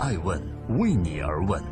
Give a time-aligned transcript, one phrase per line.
[0.00, 0.40] 爱问
[0.78, 1.62] 为你而问。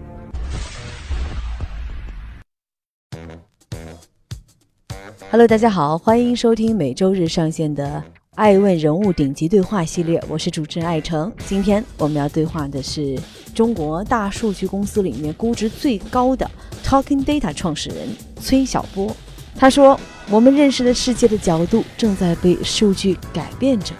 [5.30, 8.04] Hello，大家好，欢迎收听每周日上线的
[8.34, 11.32] 《爱问人物顶级对话》系列，我是主持人艾诚。
[11.46, 13.18] 今天我们要对话的是
[13.54, 16.50] 中国大数据公司里面估值最高的
[16.84, 19.10] Talking Data 创始人崔晓波。
[19.56, 19.98] 他说
[20.28, 23.94] ：“我们认识的世界的角度正在被数据改变着。”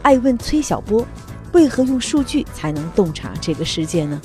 [0.00, 1.06] 爱问崔晓波。
[1.52, 4.20] 为何用数据才能洞察这个世界呢？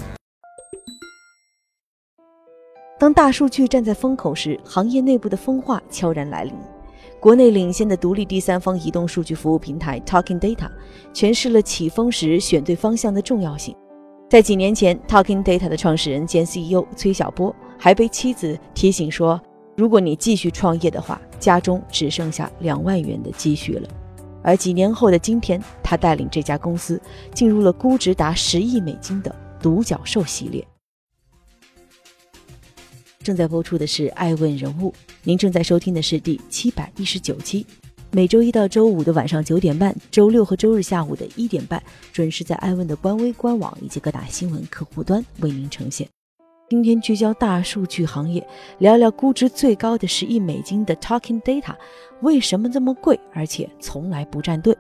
[3.00, 6.54] 当大数据站在风口时，行业内部的分化悄然来临。
[7.20, 10.70] 国内领先的独立第三方移动数据服务平台 Talking Data
[11.14, 13.74] 诠释了起风时选对方向的重要性。
[14.30, 19.40] 在几年前，Talking Data 的创始人兼 CEO 崔晓波还被妻子提醒说
[19.78, 23.88] ：“如果你继续创业的话，家中只剩下两万元的积蓄了。”
[24.44, 27.02] 而几年后的今天，他带领这家公司
[27.34, 30.66] 进入了估值达十亿美金的独角兽系列。
[33.24, 34.92] 正在播出的是《爱问人物》，
[35.24, 37.66] 您正在收听的是第七百一十九期。
[38.12, 46.08] 每周一到周五的晚上九点半，周六和周日下午的一点半，准时在爱问的官微、官网以及各大新闻客户端为您呈现。
[46.74, 48.44] 今天聚焦大数据行业，
[48.80, 51.76] 聊聊估值最高的十亿美金的 Talking Data
[52.22, 54.76] 为什么这么贵，而且从来不站队。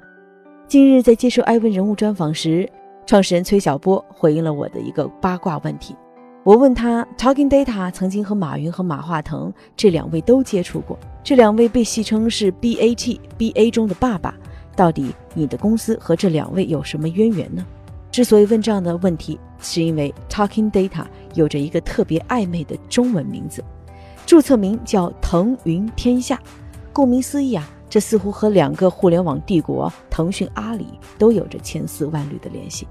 [0.67, 2.67] 近日在接受艾问人物专访时，
[3.05, 5.95] 创始人崔晓波回应了我的一个八卦问题。
[6.43, 14.33] 我问他，Talking Data 曾经和马云和马化腾这两位都接触过，这两位被戏称是 BAT BA 中的爸爸，
[14.75, 17.63] 到底你的公司和这两位有什么渊源呢？
[18.09, 23.63] 之所以问这样的问题，是因为 Talking Data 有着一个特别暧昧的中文名字，
[24.25, 26.39] 注册名叫腾云天下。
[26.91, 32.87] 顾名思义啊，这似乎和两个互联网帝国腾讯、阿里都有着千丝万缕的联系。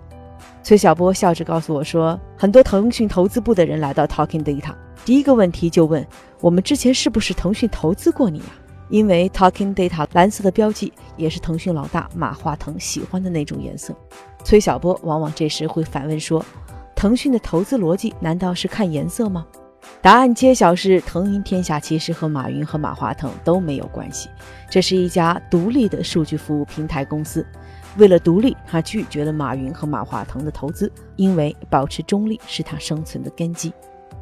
[0.62, 6.06] 崔小波笑着告诉我说，很多腾讯投资部的人来到 Talking Data，第一个问题就问
[6.40, 8.58] 我们之前是不是腾讯投资过你啊？
[8.88, 13.94] 因为 Talking Data 蓝色的标记也是腾讯老大马化腾喜欢的那种颜色。
[14.44, 16.44] 崔小波往往这时会反问说
[17.02, 19.44] ：“腾讯的投资逻辑难道是看颜色吗？”
[20.00, 24.28] 答案揭晓是：腾云天下其实和马云和马化腾都没有关系，
[24.70, 27.44] 这是一家独立的数据服务平台公司。
[27.96, 33.72] 为了独立，他拒绝了马云和马化腾的投资，因为保持中立是他生存的根基。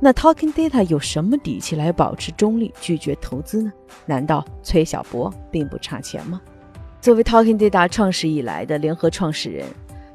[0.00, 3.70] 那 Talking Data 有什么底气来保持中立，拒绝投资呢？
[4.06, 6.40] 难道崔小博并不差钱吗？
[6.98, 9.66] 作为 Talking Data 创始以来的联合创始人，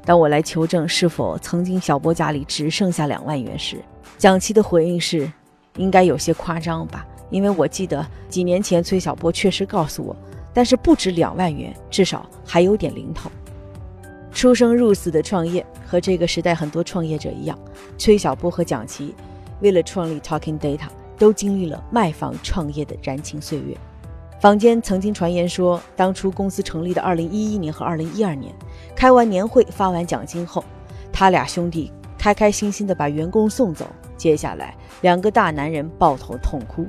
[0.06, 3.82] 当我来求证是否曾经小波家里只剩下两万元时，
[4.16, 5.30] 蒋琦的回应是：
[5.78, 7.04] 应该有些夸张吧？
[7.28, 10.14] 因为我记得几年前崔小波确实告诉我，
[10.54, 13.28] 但是不止两万元，至少还有点零头。
[14.30, 17.58] 出生入死的创业，和这个时代很多创业者一样，
[17.98, 19.12] 崔小波和蒋琦。
[19.60, 20.86] 为了创立 Talking Data，
[21.18, 23.76] 都经历了卖房创业的燃情岁月。
[24.38, 28.54] 坊间曾经传言说，当初公司成立的2011年和2012年，
[28.96, 30.64] 开完年会发完奖金后，
[31.12, 33.86] 他俩兄弟开开心心的把员工送走。
[34.16, 36.86] 接下来，两个大男人抱头痛哭。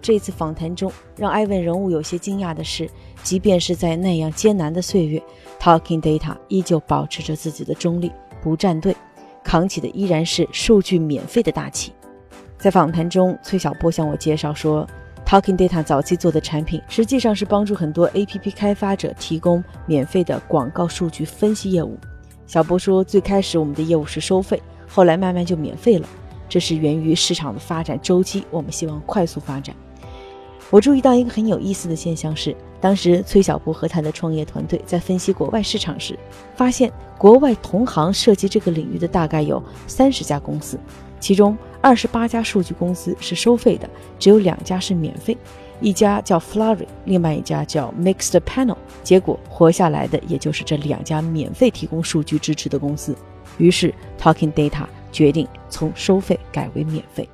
[0.00, 2.90] 这次访谈中，让艾文人物有些惊讶的是，
[3.22, 5.22] 即便是在那样艰难的岁月
[5.60, 8.10] ，Talking Data 依旧保持着自己的中立，
[8.42, 8.96] 不站队，
[9.44, 11.92] 扛起的依然是数据免费的大旗。
[12.58, 14.88] 在访谈中，崔小波向我介绍说
[15.32, 21.96] ，Talking Data 早期做的产品实际上是帮助很多 APP 开发者提供免费的广告数据分析业务。
[22.46, 26.06] 小波说，最开始我们的业务是收费，后来慢慢就免费了，
[26.50, 29.74] 这是源于市场的发展周期，我们希望快速发展。
[30.68, 36.18] 我注意到一个很有意思的现象是，当时崔小波和他的创业团队在分析国外市场时，
[36.54, 40.78] 发现国外同行涉及这个领域的大概有三十家公司。
[41.20, 45.36] 其中二十八家数据公司是收费的，只有两家是免费，
[45.80, 48.76] 一家叫 Flurry，另外一家叫 Mixed Panel。
[49.02, 53.16] 结果活下来的也就是这两家免费提供数据支持的公司。
[53.58, 57.28] 于是 Talking Data 决定从收费改为免费。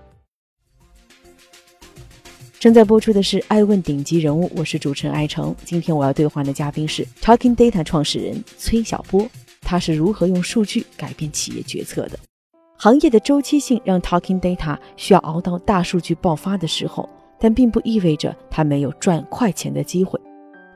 [2.59, 5.55] 正在播出的是《爱问顶级人物》，我是主持人艾诚。
[5.65, 9.29] 今天我要对话的嘉宾是 Talking Data 创始人崔晓波，
[9.61, 12.19] 他是如何用数据改变企业决策的？
[12.81, 20.17] 行业的周期性让 Talking Data 需要熬到大数据爆发的时候，但并不意味着它没有赚快钱的机会。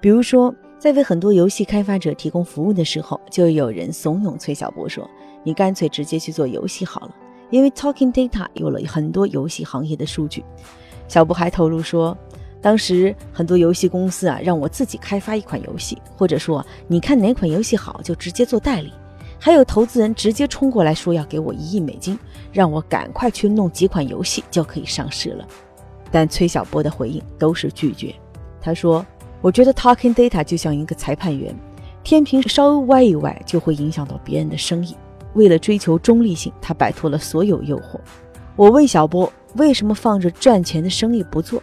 [0.01, 5.09] 比如说，在为很多游戏开发者提供服务的时候，就有人怂恿崔小波说
[5.45, 7.15] ：“你干脆直接去做游戏好了，
[7.51, 10.45] 因为 Talking Data 有了很多游戏行业的数据。”
[11.07, 12.19] 小布还透露说，
[12.61, 18.93] 当时很多游戏公司啊，让我自己开发一款游戏，或者说你看哪款游戏好就直接做代理。
[19.45, 22.17] 还有投资人直接冲过来说要给我一亿美金，
[22.53, 25.45] 让我赶快去弄几款游戏就可以上市了。
[26.13, 28.15] 但崔小波的回应都是拒绝。
[28.61, 29.05] 他说
[29.43, 31.53] ：“我觉得 Talking Data 就像一个裁判员，
[32.05, 34.97] 天平稍微歪一歪就会影响到别人的生意。
[35.35, 37.99] 为了追求中立性，他摆脱了所有诱惑。”
[38.55, 41.61] 我问小波：“为什么放着赚钱的生意不做？”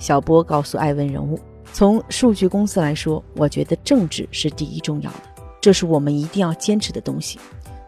[0.00, 1.38] 小波告诉艾文人物
[1.72, 5.20] ：“从数据公司来说，我觉得政治是第一重要的，
[5.60, 7.38] 这是我们一定要坚持的东西。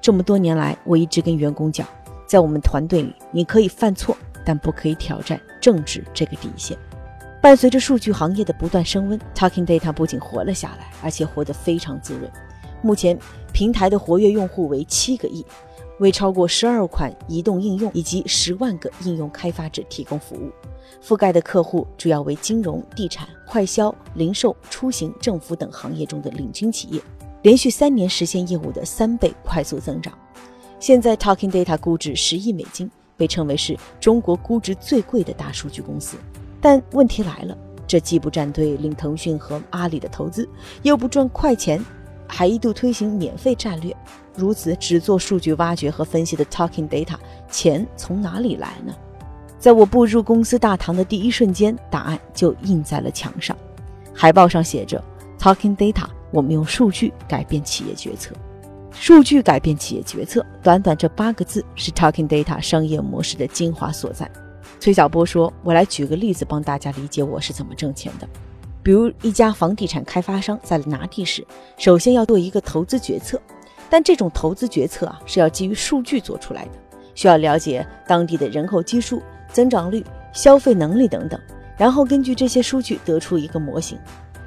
[0.00, 1.86] 这么多年来，我一直跟员工讲，
[2.26, 6.76] 在我们团队里，你可以犯错，但不可以挑战。”政治这个底线，
[7.40, 12.28] 伴随着数据行业的不断升温，Talking Data 不仅活了下来，而且活得非常滋润。
[12.82, 13.16] 目前
[13.52, 15.46] 平台的活跃用户为七个亿，
[16.00, 20.50] 为超过十二款移动应用以及十万个应用开发者提供服务，
[21.00, 27.00] 覆盖的客户主要为金融、地产、快销、零售、出行、政府等行业中的领军企业，
[27.42, 30.12] 连续三年实现业务的三倍快速增长。
[30.80, 32.90] 现在 Talking Data 估值十亿美金。
[33.14, 36.16] 被称为是中国估值最贵的大数据公司，
[36.60, 37.56] 但问题来了，
[37.86, 40.48] 这既不站队领腾讯和阿里的投资，
[40.82, 41.80] 又不赚快钱，
[42.26, 43.94] 还一度推行免费战略。
[44.34, 47.14] 如此只做数据挖掘和分析的 Talking Data，
[47.48, 48.92] 钱从哪里来呢？
[49.56, 53.56] 在我步入公司大堂的第一瞬间，答案就印在了墙上，
[54.12, 55.00] 海报上写着
[55.38, 58.34] Talking Data，我们用数据改变企业决策。
[58.90, 64.30] 数据改变企业决策，短短这八个字是 Talking Data 商业模式的精华所在。
[64.80, 68.28] 崔小波说：“我来举个例子，帮大家理解我是怎么挣钱的。
[68.82, 71.46] 比如一家房地产开发商在拿地时，
[71.78, 73.40] 首先要做一个投资决策，
[73.88, 76.70] 但这种投资决策啊是要基于数据做出来的，
[77.14, 81.40] 需要了解当地的人口基数、增长率、消费能力等等，
[81.78, 83.96] 然后根据这些数据得出一个模型。”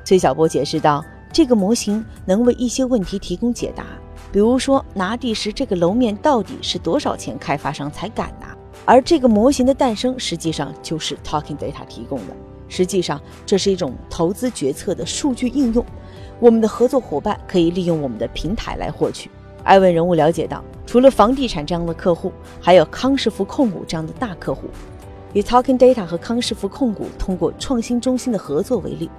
[0.03, 1.03] 崔小波解释道
[1.35, 3.83] ：“这个模型能为一些问题提供解答。”
[4.31, 7.37] 比如说拿地时，这个楼面到底是多少钱？
[7.37, 8.55] 开发商才敢拿？
[8.85, 12.33] 而这个模型的诞生，实际上就是 Talking Data 提供的。
[12.69, 15.85] 实际上，这是一种投资决策的数据应用。
[16.39, 19.29] 我们的合作伙伴可以利用我们的平台来获取。
[19.65, 24.69] 艾文人物了解到，除了房地产这样的客户，还有康师傅控股这样的大客户。
[25.35, 29.09] 以 Talking Data 和康师傅控股通过创新中心的合作为例，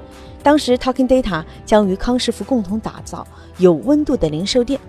[0.43, 3.27] 当时 Talking Data 将与康师傅共同打造
[3.59, 4.81] 有温度的零售店。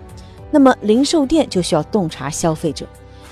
[0.50, 2.86] 那么，零售店就需要洞察消费者，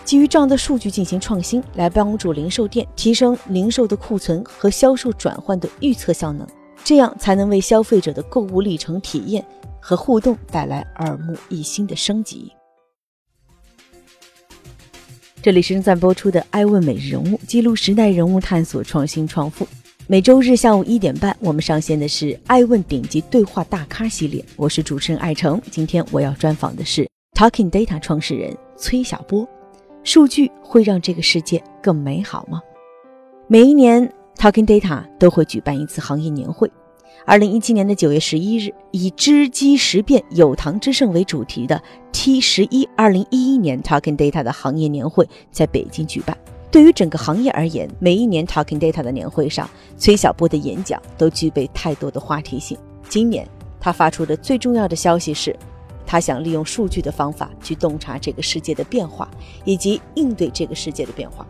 [0.04, 6.46] 基于这样的数据进行创新，来帮助零售店提升零售的库存和销售转换的预测效能，
[6.84, 9.42] 这样才能为消费者的购物历程体验
[9.80, 12.52] 和互动带来耳目一新的升级。
[15.46, 19.64] 这里是正在播出的《爱问每日人物》，记录时代人物，探索创新创富。
[20.08, 24.44] 每周日下午一点半，我们上线的是《爱问顶级对话大咖》系列。
[24.56, 27.08] 我是主持人艾诚，今天我要专访的是
[27.38, 29.48] Talking Data 创始人崔小波。
[30.02, 32.60] 数据会让这个世界更美好吗？
[33.46, 36.68] 每一年，Talking Data 都会举办一次行业年会。
[37.26, 41.82] 二零一七年的九月十一日，以“知机识变，有糖之盛”为主题的
[42.12, 46.38] T 十一二零一一年 Talking Data 的行业年会在北京举办。
[46.70, 49.68] 对于整个行业而言，每一年 Talking Data 的年会上，
[49.98, 52.78] 崔小波的演讲都具备太多的话题性。
[53.08, 53.44] 今年
[53.80, 55.56] 他发出的最重要的消息是，
[56.06, 59.28] 他想利用数据的方法去洞察这个世界的变化，
[59.64, 61.44] 以及应对这个世界的变化。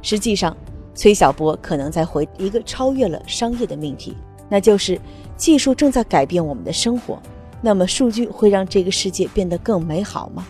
[0.00, 0.56] 实际上，
[0.94, 4.16] 崔小波可能在回一个超越了商业的命题，
[4.48, 5.00] 那就是
[5.36, 7.20] 技术正在改变我们的生活。
[7.60, 10.46] 那么，数据会让这个世界变得更美好吗？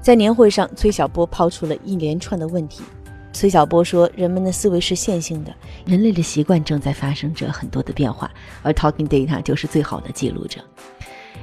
[0.00, 2.82] 在年会上，崔小波抛出了一连串的问题。
[3.32, 5.52] 崔小波说：“人们的思维是线性的，
[5.84, 8.30] 人类的习惯正在发生着很多的变化，
[8.62, 10.60] 而 Talking Data 就是最好的记录者。”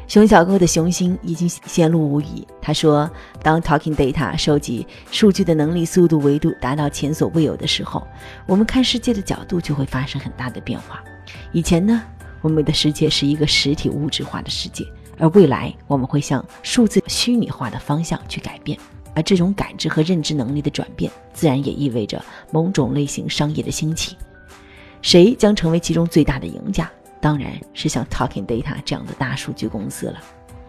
[0.07, 2.47] 熊小哥的雄心已经显露无遗。
[2.61, 3.09] 他说
[3.43, 8.07] ：“当 Talking Data 收集数据的能力、速度、维度达到前所未有的时候，
[8.45, 11.03] 我们看世界的角度就会发生很大的变化。
[11.51, 12.03] 以前呢，
[12.41, 14.85] 我们的世界是一个实体物质化的世界，
[15.17, 18.77] 而未来我们会向数字虚拟化的方向去改变。”
[19.13, 24.15] 而这种感知和认知能力的转变，自然也意味着某种类型商业的兴起。
[25.01, 26.89] 谁将成为其中最大的赢家？
[27.19, 30.19] 当然是像 Talking Data 这样的大数据公司了。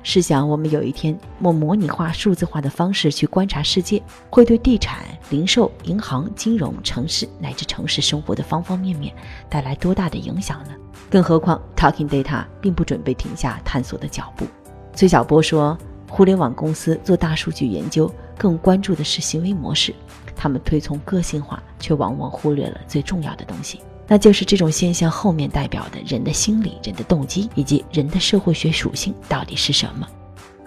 [0.03, 9.15] 试想，我们有一天用模拟化、数字化的方式去观察世界，会对地产、零售、银行、金融、城市乃至城市生活的方方面面
[9.49, 10.71] 带来多大的影响呢？
[11.11, 14.47] 更何况，Talking Data 并不准备停下探索的脚步。
[14.95, 15.79] 崔小波说。
[16.15, 19.95] 互联网公司做大数据研究，更关注的是行为模式。
[20.37, 23.81] 他们推崇个性化，却往往忽略了最重要的东西，
[24.13, 30.07] 那就是这种现象后面代表的人的心理、人的动机以及人的社会学属性到底是什么。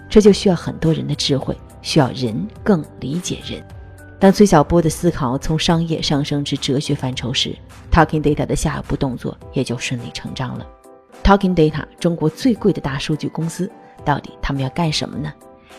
[0.10, 3.64] 这就需要很多人的智慧，需要人更理解人。
[4.20, 7.56] 当崔晓波的思考从商业上升至哲学范畴时
[7.92, 10.66] ，Talking Data 的下一步动作也就顺理成章了。
[11.24, 13.72] Talking Data 中国最贵的大数据公司，
[14.04, 15.32] 到底他们要干什么呢？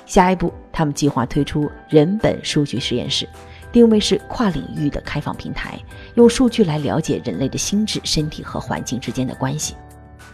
[0.04, 3.28] 下一步，他们计划推出人本数据实验室，
[3.76, 5.78] 定位是跨领域的开放平台，
[6.14, 9.74] 用数据来了解人类的心智、身体和环境之间的关系。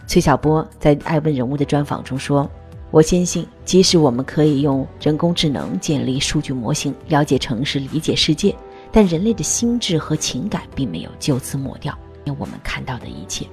[0.07, 2.49] 崔小波在《爱问人物》的专访中说。
[2.89, 8.55] 我坚信，即使我们可以用人工智能建立数据模型，了解城市、理解世界，
[8.91, 11.97] 但人类的心智和情感并没有就此抹掉。
[12.23, 13.47] 因为我们看到的一切，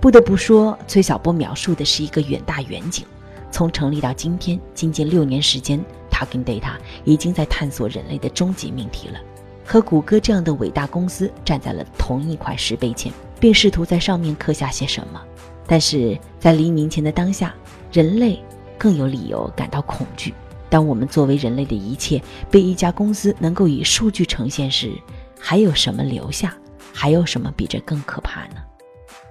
[0.00, 3.04] 不得不说，崔小波描述的是一个远大远景。
[3.50, 5.78] 从成立到今天，仅仅六年时间
[6.24, 6.74] ，Talking Data
[7.04, 9.18] 已经在探索人类的终极命题了，
[9.64, 15.22] 和谷歌这样的伟大公司站在了同一块石碑前，并试图在上面刻下些什么。
[15.66, 17.54] 但是在黎明前的当下，
[17.92, 18.38] 人类。
[18.78, 20.34] 更有理由感到恐惧。
[20.68, 24.90] 当我们作为人类的一切被一家公司能够以数据呈现时，
[25.38, 26.52] 还有什么留下？
[26.92, 28.56] 还有什么比这更可怕呢？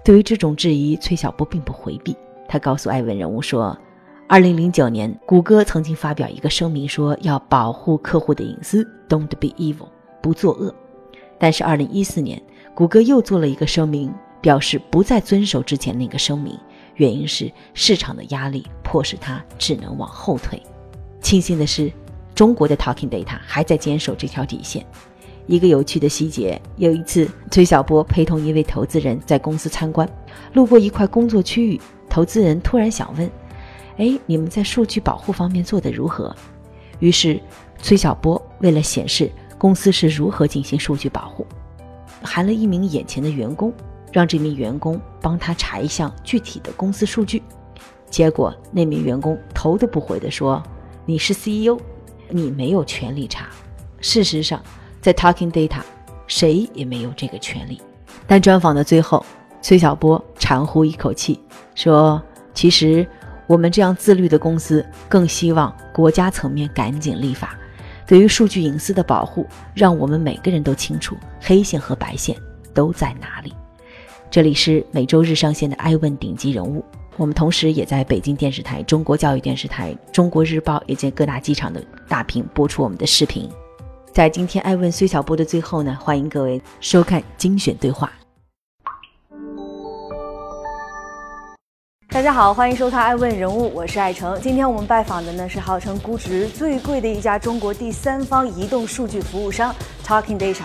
[0.05, 2.15] 对于这种质疑，崔晓波并不回避。
[2.47, 3.77] 他告诉艾文人物说
[4.31, 9.89] ：“二零零九年，谷歌曾经发表一个声明，说要保护客户的隐私，Don't be evil，
[10.21, 10.73] 不作恶。
[11.37, 12.41] 但是二零一四年，
[12.73, 14.09] 谷歌又做了一个声明，
[14.39, 16.57] 表示不再遵守之前那个声明。”
[16.95, 20.63] 原因是市场的压力迫使他只能往后退。
[21.19, 21.91] 庆幸的是，
[22.33, 24.85] 中国的 Talking Data 还在坚守这条底线。
[25.45, 30.07] 一个有趣的细节：有一次，崔小波陪同一位投资人在公司参观，
[30.53, 33.29] 路过一块工作区域，投资人突然想问
[34.01, 36.35] ：“哎，你们在数据保护方面做得如何？”
[36.99, 37.39] 于是，
[37.81, 41.45] 崔小波为了显示公司是如何进行数据保护，
[42.23, 43.71] 喊了一名眼前的员工。
[44.13, 47.41] 让这名员工帮他查一项具体的公司数据，
[48.09, 50.61] 结果那名员工头都不回地说
[51.07, 51.79] ：“你是 CEO，
[52.27, 53.47] 你没有权利查。”
[54.01, 54.61] 事实上，
[54.99, 55.79] 在 Talking Data，
[56.27, 57.81] 谁也没有这个权利。
[58.27, 59.25] 但专访的最后，
[59.61, 61.39] 崔小波长呼一口气
[61.73, 62.21] 说
[62.53, 63.07] ：“其实
[63.51, 67.59] 我们这样自律的公司，更希望国家层面赶紧立法，
[68.07, 72.33] 对于数据隐私的保护，让我们每个人都清楚黑线和白线
[72.73, 73.53] 都在哪里。”
[74.31, 76.79] 这里是每周日上线的《爱问顶级人物》，
[77.17, 83.49] 我们同时也在北京电视台、中国教育电视台、中国日报以及各大机场的大屏播出我们的视频。
[84.13, 88.09] 在今天《爱问虽小波》的最后呢，欢迎各位收看精选对话。
[92.13, 94.37] 大家好，欢迎收看《爱问人物》，我是爱成。
[94.41, 99.73] 今天我们拜访的呢是号称估值最贵的一家中国第三方移动数据服务商
[100.05, 100.63] Talking Data。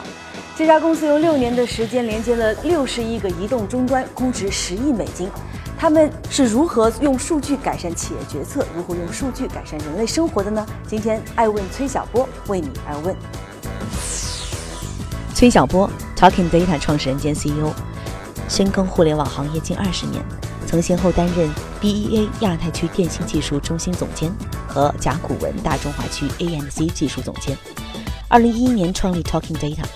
[0.57, 5.31] 这家公司用六年的时间连接了六十亿个移动终端，估值十亿美金。
[5.79, 10.67] 他们是如何用数据改善企业决策，如何用数据改善人类生活的呢？
[10.85, 13.15] 今天爱问崔晓波为你而问。
[15.33, 17.71] 崔晓波，Talking Data 创始人兼 CEO，
[18.49, 20.21] 深耕互联网行业近二十年，
[20.77, 21.49] 曾先后担任
[21.81, 24.31] BEA 亚太区电信技术中心总监
[24.69, 27.57] 和甲骨文大中华区 ANC 技术总监。
[28.29, 29.87] 二零一一年创立 Talking Data。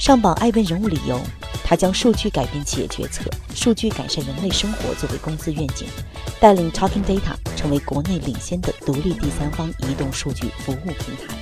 [0.00, 1.20] 上榜爱问人物理由，
[1.62, 3.22] 他将数据改变企业决策、
[3.54, 5.86] 数据改善人类生活作为公司愿景，
[6.40, 11.32] 带领 Talking Data 成为国内领先的独立第三方移动数据服务平台。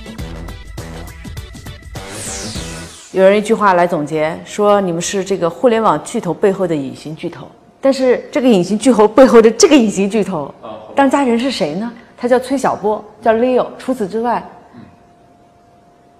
[3.13, 7.49] 有人一句话来总结说：“你们是这个互联网巨头背后的隐形巨头。”
[7.81, 10.53] 但是这个隐形巨头背后的这个隐形巨头，
[10.95, 11.91] 当家人是谁呢？
[12.17, 13.67] 他叫崔小波，叫 Leo。
[13.77, 14.43] 除此之外，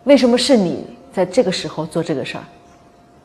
[0.05, 0.85] 为什么是你？
[1.11, 2.43] 在这个时候做这个事儿，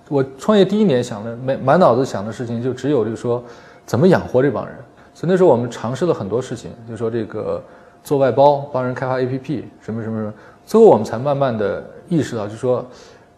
[0.08, 3.44] 我创业第一年想的满满脑子想的事情就只有就是说
[3.84, 4.74] 怎么养活这帮人。
[5.12, 7.62] 所以那时候我们尝试了很多事情，就说这个
[8.02, 10.32] 做外包，帮人开发 APP，什么什么什么。
[10.66, 12.84] 最后我们才慢慢的意识到，就是说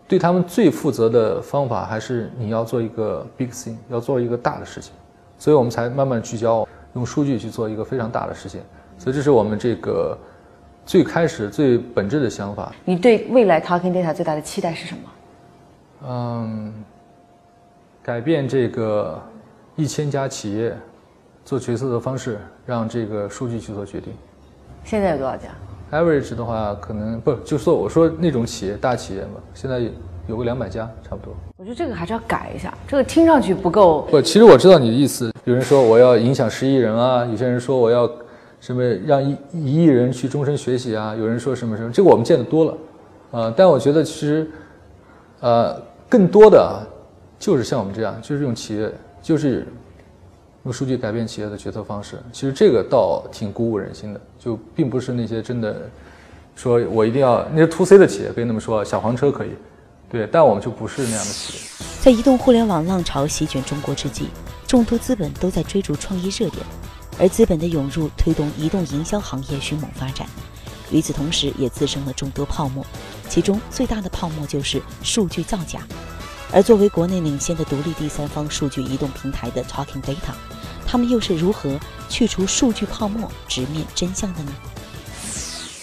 [0.08, 4.92] 对他们最负责的方法还是你要做一个 big thing，要做一个大的事情。
[5.38, 8.60] 所以我们才慢慢聚焦，用数据去做一个非常大的事情。
[8.98, 10.16] 所以这是我们这个。
[10.86, 15.00] 最开始最本质的想法，你对未来 Talking Data 最大的期待是什么？
[16.06, 16.72] 嗯，
[18.04, 19.20] 改变这个
[19.74, 20.78] 一千家企业
[21.44, 24.14] 做决策的方式，让这个数据去做决定。
[24.84, 25.48] 现在有多少家
[25.90, 29.80] ？Average 的话，可能不就说我说那种企业大企业嘛，现在
[30.26, 31.34] 有个两百家差不多。
[31.56, 34.02] 我觉得这个还是要改一下，这个听上去不够。
[34.10, 35.32] 不，其实我知道你的意思。
[35.44, 38.10] 有人说我要影响十亿人啊，有些人说我要。
[38.58, 41.14] 什么让一一亿人去终身学习啊？
[41.14, 42.74] 有人说什么什么，这个我们见得多了，
[43.30, 43.54] 啊！
[43.54, 44.50] 但我觉得其实，
[45.40, 46.80] 呃，更多的啊，
[47.38, 48.90] 就是像我们这样，就是用企业，
[49.22, 49.68] 就是
[50.66, 52.20] 用数据改变企业的决策方式。
[52.32, 55.88] 其实这个倒挺鼓舞人心的，就并不是那些真的
[56.56, 59.50] 说我一定要那些 to C 的企业可以那么说，小黄车可以，
[60.10, 61.86] 对，但我们就不是那样的企业。
[62.00, 64.28] 在移动互联网浪潮席卷中国之际，
[64.66, 66.66] 众多资本都在追逐创意热点，
[67.16, 70.26] 而资本的涌入推动移动营销行业迅猛发展。
[70.90, 72.84] 与此同时，也滋生了众多泡沫，
[73.28, 75.80] 其中最大的泡沫就是数据造假。
[76.52, 80.32] 而作为国内领先的独立第三方数据移动平台的 Talking Data，
[80.86, 81.70] 他们又是如何
[82.08, 84.52] 去除数据泡沫、直面真相的呢？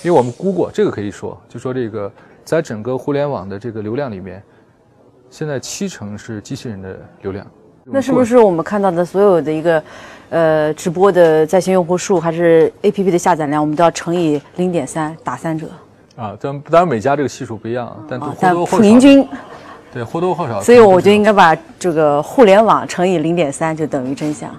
[0.04, 2.12] 因为我们估过，这个可以说，就说这个
[2.44, 4.42] 在整个互联网的这个流量里面。
[5.30, 7.44] 现在七成是机器人的流量，
[7.86, 9.84] 那是不是我们看到的所有的一个，
[10.30, 15.68] 呃，直播的在线用户数还是 APP 的下载量，我们都要乘以零点三，打三折？
[16.16, 19.28] 啊，当当然每家这个系数不一样，但或多或少平均，
[19.94, 20.62] 对或多或少。
[20.62, 24.50] 所以我就应该把这个互联网乘以零点三，就等于真相。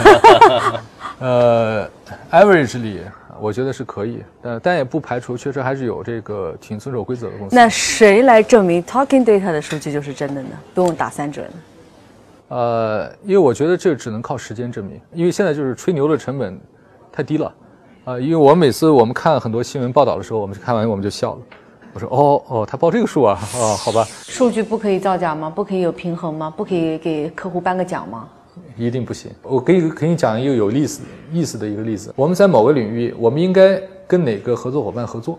[1.18, 1.88] 呃
[2.30, 3.00] ，average 里。
[3.42, 7.56] 我觉得是可以，但，但也不排除确实还是有这个挺遵守规则的公司。
[7.56, 10.50] 那谁来证明 Talking Data 的数据就是真的呢？
[10.74, 11.48] 不用打三折呢？
[12.48, 16.60] 呃，因为我觉得这只能靠时间证明，因为现在就是吹牛的成本
[17.10, 17.50] 太低了，
[18.04, 21.38] 啊，因为我每次我们看很多新闻报道的时候，我们看完我们就笑了，
[21.92, 24.04] 我说哦哦，他报这个数啊，哦，好吧。
[24.22, 25.50] 数据不可以造假吗？
[25.50, 26.48] 不可以有平衡吗？
[26.48, 28.28] 不可以给客户颁个奖吗？
[28.76, 29.30] 一定不行。
[29.42, 32.12] 我给你给你讲一个有意思意思的一个例子。
[32.16, 35.38] 我们在某个领域，我们应该跟哪个合作伙伴合作？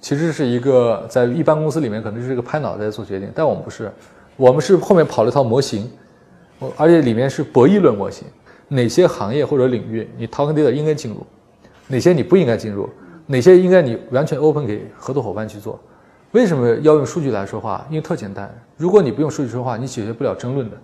[0.00, 3.92] 其实是一个在一般公司里面可能是一个拍脑袋做决定，但我们不是，
[4.36, 5.90] 我们是后面跑了一套模型，
[6.76, 8.26] 而且里面是博弈论模型。
[8.68, 11.26] 哪些行业或者领域你 Talking Data 应该进入，
[11.88, 12.88] 哪些你不应该进入，
[13.32, 15.80] 哪些应该你完全 open 给合作伙伴去做？
[16.32, 17.82] 为什么要用数据来说话？
[17.88, 18.54] 因为特简单。
[18.76, 20.76] 如果你不用数据说话，你解决不了争论的。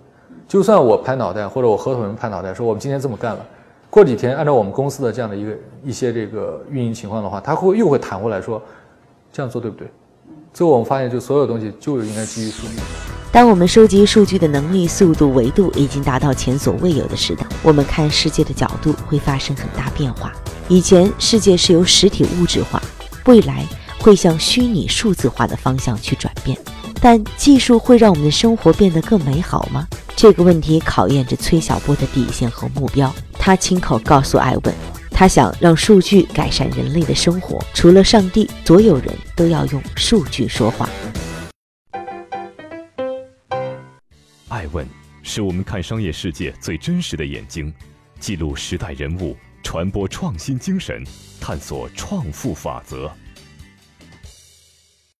[0.47, 3.45] 就算我拍脑袋，或者我合伙人拍脑袋，说我们今天这么干了，
[3.87, 5.51] 过几天按照我们公司的这样的一个
[5.83, 8.59] 一些这个运营情况的话，他会又会弹回来说，
[9.31, 9.87] 这样做对不对？
[10.51, 12.79] 最后我们发现，就所有东西就应该基于数据。
[13.31, 20.33] 当我们收集数据的能力、速度、维度已经达到前所未有的时代，我们看世界的角度会发生很大变化。
[20.69, 22.79] 以前世界是由实体物质化，
[23.25, 23.65] 未来
[23.97, 26.55] 会向虚拟数字化的方向去转变。
[27.01, 29.87] 但技术会让我们的生活变得更美好吗？
[30.15, 33.11] 这个问题考验着崔晓波的底线和目标。
[33.33, 34.75] 他亲口告诉艾问，
[35.09, 40.87] 他想让数据改善人类的生活，除了上帝，所有人都要用数据说话。
[44.49, 44.87] 艾问
[45.23, 47.73] 是我们看商业世界最真实的眼睛，
[48.19, 49.35] 记录时代人物，
[49.71, 51.03] 传播创新精神，
[51.39, 53.07] 探索创富法则。